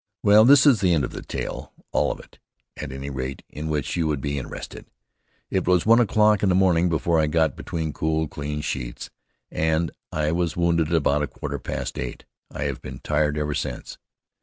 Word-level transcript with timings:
Well, 0.23 0.45
this 0.45 0.65
is 0.65 0.81
the 0.81 0.95
end 0.95 1.03
of 1.03 1.11
the 1.11 1.21
tale; 1.21 1.73
all 1.91 2.11
of 2.11 2.19
it, 2.19 2.39
at 2.75 2.91
any 2.91 3.11
rate, 3.11 3.43
in 3.47 3.69
which 3.69 3.95
you 3.95 4.07
would 4.07 4.19
be 4.19 4.39
interested. 4.39 4.87
It 5.51 5.67
was 5.67 5.85
one 5.85 5.99
o'clock 5.99 6.41
in 6.41 6.49
the 6.49 6.55
morning 6.55 6.89
before 6.89 7.19
I 7.19 7.27
got 7.27 7.55
between 7.55 7.93
cool, 7.93 8.27
clean 8.27 8.61
sheets, 8.61 9.11
and 9.51 9.91
I 10.11 10.31
was 10.31 10.57
wounded 10.57 10.91
about 10.91 11.21
a 11.21 11.27
quarter 11.27 11.59
past 11.59 11.99
eight. 11.99 12.25
I 12.49 12.63
have 12.63 12.81
been 12.81 12.97
tired 13.03 13.37
ever 13.37 13.53
since. 13.53 13.99